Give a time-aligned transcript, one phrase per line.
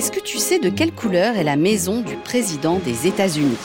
[0.00, 3.58] Est-ce que tu sais de quelle couleur est la maison du président des États-Unis?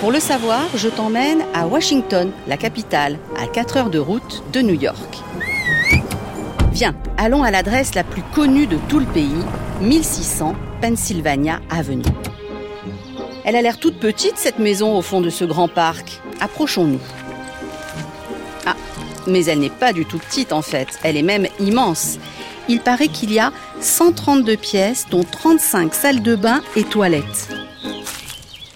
[0.00, 4.60] Pour le savoir, je t'emmène à Washington, la capitale, à 4 heures de route de
[4.60, 5.18] New York.
[6.72, 9.44] Viens, allons à l'adresse la plus connue de tout le pays,
[9.80, 12.02] 1600 Pennsylvania Avenue.
[13.44, 16.20] Elle a l'air toute petite, cette maison, au fond de ce grand parc.
[16.40, 16.98] Approchons-nous.
[18.66, 18.74] Ah,
[19.28, 22.18] mais elle n'est pas du tout petite en fait, elle est même immense.
[22.68, 27.48] Il paraît qu'il y a 132 pièces, dont 35 salles de bain et toilettes.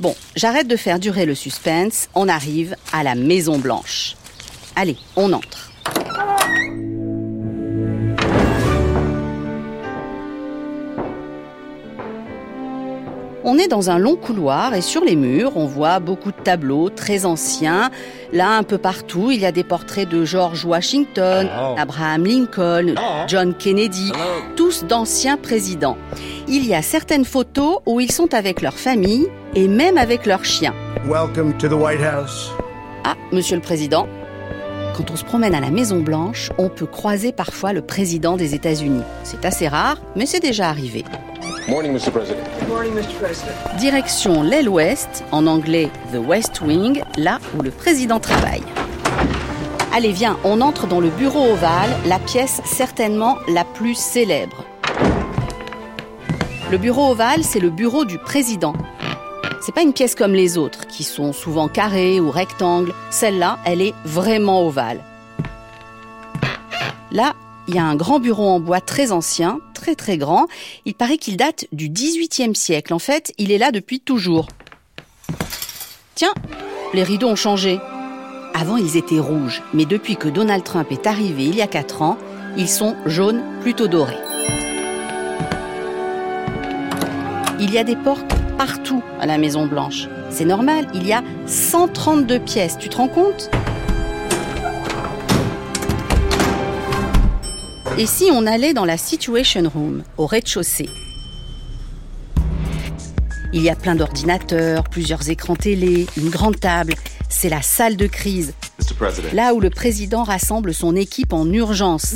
[0.01, 4.17] Bon, j'arrête de faire durer le suspense, on arrive à la Maison Blanche.
[4.77, 5.72] Allez, on entre.
[13.45, 16.91] On est dans un long couloir et sur les murs, on voit beaucoup de tableaux
[16.91, 17.91] très anciens.
[18.33, 22.95] Là, un peu partout, il y a des portraits de George Washington, Abraham Lincoln,
[23.27, 24.13] John Kennedy,
[24.55, 25.99] tous d'anciens présidents.
[26.47, 29.27] Il y a certaines photos où ils sont avec leur famille
[29.57, 30.75] et même avec leurs chiens.
[31.05, 32.53] Welcome to the White House.
[33.03, 34.07] Ah, monsieur le président.
[34.97, 38.55] Quand on se promène à la Maison Blanche, on peut croiser parfois le président des
[38.55, 39.03] États-Unis.
[39.25, 41.05] C'est assez rare, mais c'est déjà arrivé.
[41.69, 42.11] Morning, Mr.
[42.11, 42.43] President.
[43.79, 48.63] Direction l'aile ouest, en anglais The West Wing, là où le président travaille.
[49.93, 54.65] Allez, viens, on entre dans le bureau ovale, la pièce certainement la plus célèbre.
[56.71, 58.75] Le bureau ovale, c'est le bureau du président.
[59.61, 62.93] C'est pas une pièce comme les autres, qui sont souvent carrées ou rectangles.
[63.11, 65.05] Celle-là, elle est vraiment ovale.
[67.13, 67.35] Là,
[67.69, 70.47] il y a un grand bureau en bois très ancien, très très grand.
[70.85, 72.95] Il paraît qu'il date du XVIIIe siècle.
[72.95, 74.47] En fait, il est là depuis toujours.
[76.15, 76.33] Tiens,
[76.95, 77.81] les rideaux ont changé.
[78.55, 82.03] Avant, ils étaient rouges, mais depuis que Donald Trump est arrivé il y a 4
[82.03, 82.17] ans,
[82.57, 84.23] ils sont jaunes plutôt dorés.
[87.59, 90.07] Il y a des portes partout à la Maison Blanche.
[90.31, 93.51] C'est normal, il y a 132 pièces, tu te rends compte?
[97.99, 100.89] Et si on allait dans la Situation Room, au rez-de-chaussée?
[103.53, 106.95] Il y a plein d'ordinateurs, plusieurs écrans télé, une grande table.
[107.29, 108.55] C'est la salle de crise.
[109.35, 112.15] Là où le président rassemble son équipe en urgence.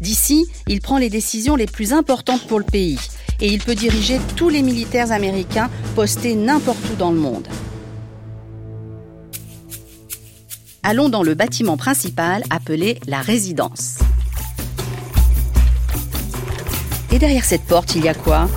[0.00, 2.98] D'ici, il prend les décisions les plus importantes pour le pays.
[3.40, 7.48] Et il peut diriger tous les militaires américains postés n'importe où dans le monde.
[10.84, 14.03] Allons dans le bâtiment principal appelé la résidence.
[17.14, 18.48] Et derrière cette porte, il y a quoi?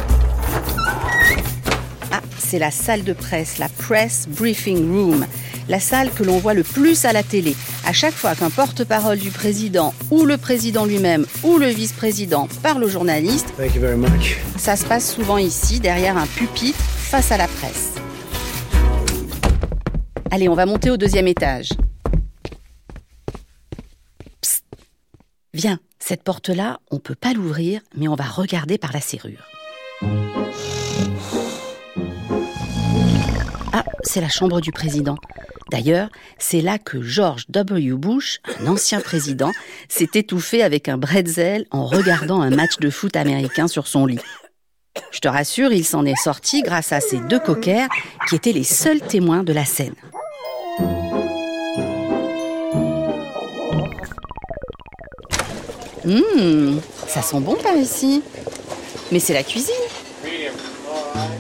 [2.11, 5.27] Ah, c'est la salle de presse, la Press Briefing Room,
[5.69, 7.55] la salle que l'on voit le plus à la télé.
[7.85, 12.83] À chaque fois qu'un porte-parole du président ou le président lui-même ou le vice-président parle
[12.83, 13.53] aux journalistes,
[14.57, 17.91] ça se passe souvent ici, derrière un pupitre, face à la presse.
[20.31, 21.69] Allez, on va monter au deuxième étage.
[25.57, 29.43] Viens, cette porte-là, on ne peut pas l'ouvrir, mais on va regarder par la serrure.
[33.73, 35.15] Ah, c'est la chambre du président.
[35.71, 37.93] D'ailleurs, c'est là que George W.
[37.93, 39.51] Bush, un ancien président,
[39.89, 44.19] s'est étouffé avec un bretzel en regardant un match de foot américain sur son lit.
[45.09, 47.89] Je te rassure, il s'en est sorti grâce à ces deux coquères
[48.29, 49.95] qui étaient les seuls témoins de la scène.
[56.07, 58.21] Hum, ça sent bon par ici.
[59.11, 59.73] Mais c'est la cuisine.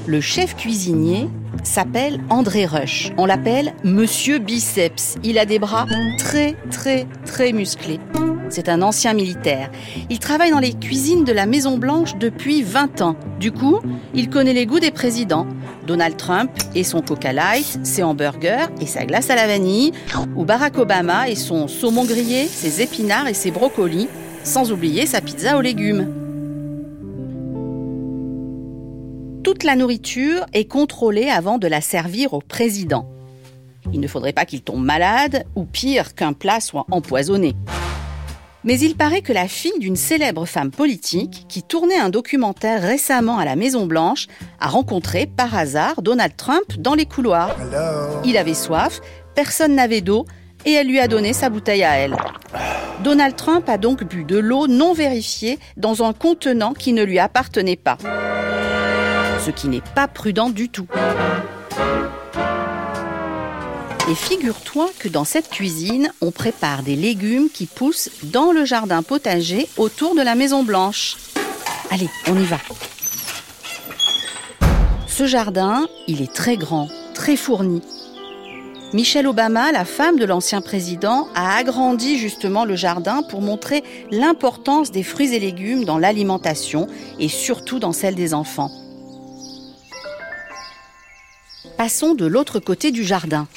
[0.05, 1.29] Le chef cuisinier
[1.63, 3.11] s'appelle André Rush.
[3.17, 5.15] On l'appelle Monsieur Biceps.
[5.23, 5.85] Il a des bras
[6.17, 7.99] très très très musclés.
[8.49, 9.69] C'est un ancien militaire.
[10.09, 13.15] Il travaille dans les cuisines de la Maison Blanche depuis 20 ans.
[13.39, 13.79] Du coup,
[14.13, 15.47] il connaît les goûts des présidents.
[15.85, 19.93] Donald Trump et son Coca Light, ses hamburgers et sa glace à la vanille,
[20.35, 24.07] ou Barack Obama et son saumon grillé, ses épinards et ses brocolis,
[24.43, 26.07] sans oublier sa pizza aux légumes.
[29.43, 33.09] Toute la nourriture est contrôlée avant de la servir au président.
[33.93, 37.55] Il ne faudrait pas qu'il tombe malade, ou pire, qu'un plat soit empoisonné.
[38.63, 43.37] Mais il paraît que la fille d'une célèbre femme politique, qui tournait un documentaire récemment
[43.37, 44.27] à la Maison Blanche,
[44.59, 47.55] a rencontré par hasard Donald Trump dans les couloirs.
[48.25, 48.99] Il avait soif,
[49.35, 50.25] personne n'avait d'eau,
[50.67, 52.15] et elle lui a donné sa bouteille à elle.
[53.01, 57.19] Donald Trump a donc bu de l'eau non vérifiée dans un contenant qui ne lui
[57.19, 57.97] appartenait pas.
[59.39, 60.87] Ce qui n'est pas prudent du tout.
[64.11, 69.03] Et figure-toi que dans cette cuisine, on prépare des légumes qui poussent dans le jardin
[69.03, 71.15] potager autour de la Maison Blanche.
[71.91, 72.57] Allez, on y va.
[75.07, 77.81] Ce jardin, il est très grand, très fourni.
[78.93, 84.91] Michelle Obama, la femme de l'ancien président, a agrandi justement le jardin pour montrer l'importance
[84.91, 86.87] des fruits et légumes dans l'alimentation
[87.19, 88.71] et surtout dans celle des enfants.
[91.77, 93.47] Passons de l'autre côté du jardin.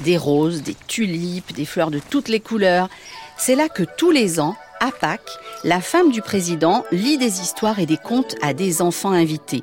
[0.00, 2.88] Des roses, des tulipes, des fleurs de toutes les couleurs.
[3.36, 7.78] C'est là que tous les ans, à Pâques, la femme du président lit des histoires
[7.78, 9.62] et des contes à des enfants invités.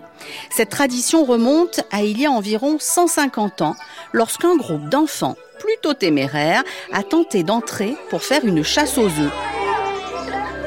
[0.49, 3.75] Cette tradition remonte à il y a environ 150 ans,
[4.13, 9.33] lorsqu'un groupe d'enfants plutôt téméraires a tenté d'entrer pour faire une chasse aux œufs.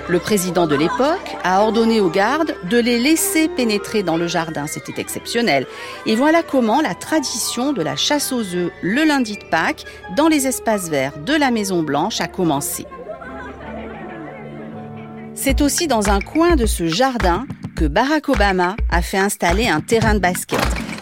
[0.09, 4.67] Le président de l'époque a ordonné aux gardes de les laisser pénétrer dans le jardin.
[4.67, 5.67] C'était exceptionnel.
[6.07, 9.85] Et voilà comment la tradition de la chasse aux œufs le lundi de Pâques
[10.17, 12.87] dans les espaces verts de la Maison Blanche a commencé.
[15.35, 17.47] C'est aussi dans un coin de ce jardin
[17.77, 20.59] que Barack Obama a fait installer un terrain de basket.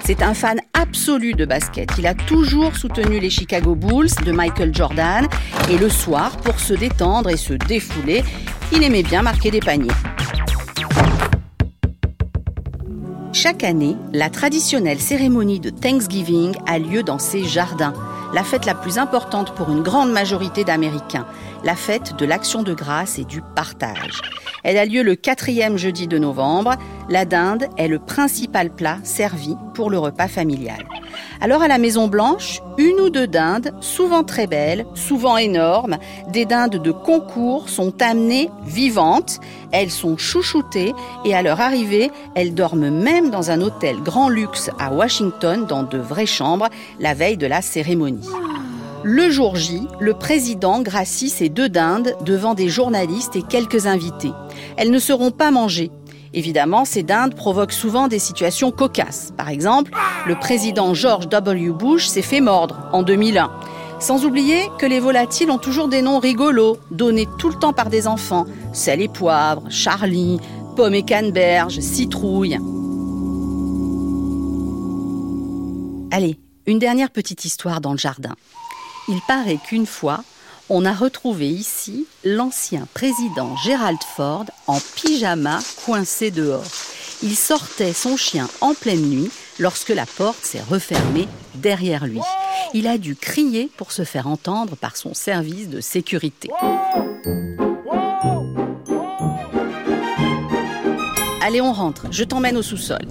[0.06, 1.90] C'est un fan absolu de basket.
[1.98, 5.26] Il a toujours soutenu les Chicago Bulls de Michael Jordan
[5.68, 8.22] et le soir, pour se détendre et se défouler,
[8.70, 9.90] il aimait bien marquer des paniers.
[13.32, 17.92] Chaque année, la traditionnelle cérémonie de Thanksgiving a lieu dans ces jardins,
[18.34, 21.26] la fête la plus importante pour une grande majorité d'Américains
[21.66, 24.20] la fête de l'action de grâce et du partage.
[24.62, 26.76] Elle a lieu le quatrième jeudi de novembre.
[27.08, 30.86] La dinde est le principal plat servi pour le repas familial.
[31.40, 35.98] Alors à la Maison Blanche, une ou deux dindes, souvent très belles, souvent énormes,
[36.28, 39.38] des dindes de concours sont amenées vivantes.
[39.70, 40.94] Elles sont chouchoutées
[41.24, 45.82] et à leur arrivée, elles dorment même dans un hôtel grand luxe à Washington dans
[45.82, 46.68] de vraies chambres
[47.00, 48.28] la veille de la cérémonie.
[49.02, 54.32] Le jour J, le président gracie ses deux dindes devant des journalistes et quelques invités.
[54.76, 55.90] Elles ne seront pas mangées.
[56.36, 59.32] Évidemment, ces dindes provoquent souvent des situations cocasses.
[59.38, 59.90] Par exemple,
[60.26, 61.70] le président George W.
[61.70, 63.50] Bush s'est fait mordre en 2001.
[64.00, 67.88] Sans oublier que les volatiles ont toujours des noms rigolos, donnés tout le temps par
[67.88, 68.44] des enfants.
[68.74, 70.38] Sel et poivre, Charlie,
[70.76, 72.58] pomme et canneberge, citrouille.
[76.10, 78.34] Allez, une dernière petite histoire dans le jardin.
[79.08, 80.22] Il paraît qu'une fois,
[80.68, 86.64] on a retrouvé ici l'ancien président Gerald Ford en pyjama coincé dehors.
[87.22, 92.20] Il sortait son chien en pleine nuit lorsque la porte s'est refermée derrière lui.
[92.74, 96.50] Il a dû crier pour se faire entendre par son service de sécurité.
[101.42, 103.06] Allez, on rentre, je t'emmène au sous-sol.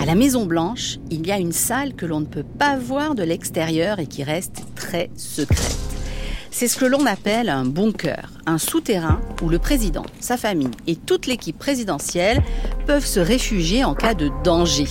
[0.00, 3.14] À la Maison Blanche, il y a une salle que l'on ne peut pas voir
[3.14, 5.83] de l'extérieur et qui reste très secrète.
[6.56, 10.94] C'est ce que l'on appelle un bunker, un souterrain où le président, sa famille et
[10.94, 12.44] toute l'équipe présidentielle
[12.86, 14.86] peuvent se réfugier en cas de danger.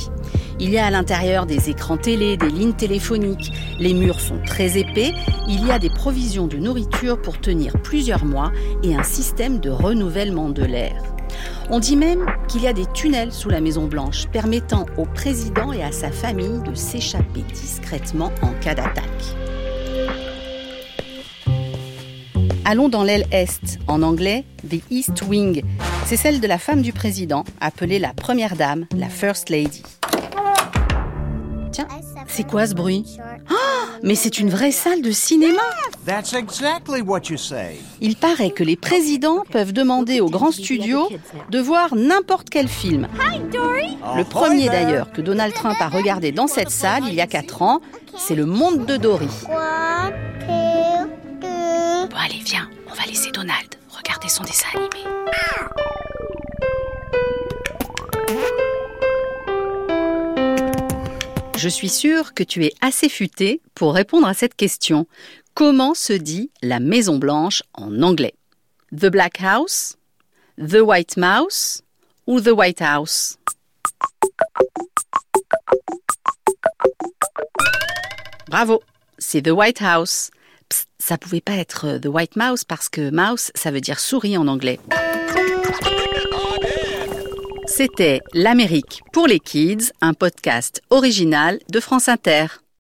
[0.60, 4.78] Il y a à l'intérieur des écrans télé, des lignes téléphoniques, les murs sont très
[4.78, 5.14] épais,
[5.48, 8.52] il y a des provisions de nourriture pour tenir plusieurs mois
[8.84, 11.02] et un système de renouvellement de l'air.
[11.70, 15.72] On dit même qu'il y a des tunnels sous la Maison Blanche permettant au président
[15.72, 19.38] et à sa famille de s'échapper discrètement en cas d'attaque.
[22.66, 25.64] Allons dans l'aile Est, en anglais The East Wing.
[26.06, 29.84] C'est celle de la femme du président, appelée la Première Dame, la First Lady.
[31.74, 31.88] Tiens,
[32.28, 33.18] c'est quoi ce bruit?
[33.52, 33.56] Oh,
[34.02, 35.62] Mais c'est une vraie salle de cinéma
[38.00, 41.10] Il paraît que les présidents peuvent demander aux grands studios
[41.50, 43.08] de voir n'importe quel film.
[44.16, 47.62] Le premier d'ailleurs que Donald Trump a regardé dans cette salle il y a 4
[47.62, 47.82] ans,
[48.18, 49.28] c'est Le Monde de Dory.
[52.14, 55.04] Bon allez, viens, on va laisser Donald regarder son dessin animé.
[61.58, 65.08] Je suis sûre que tu es assez futé pour répondre à cette question.
[65.56, 68.36] Comment se dit la Maison Blanche en anglais?
[68.96, 69.98] The Black House,
[70.60, 71.82] The White Mouse
[72.28, 73.40] ou The White House?
[78.50, 78.84] Bravo,
[79.18, 80.30] c'est The White House.
[81.00, 84.48] Ça pouvait pas être The White Mouse parce que mouse, ça veut dire souris en
[84.48, 84.80] anglais.
[87.66, 92.48] C'était L'Amérique pour les Kids, un podcast original de France Inter.